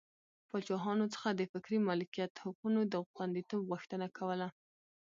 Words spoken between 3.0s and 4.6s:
خوندیتوب غوښتنه کوله.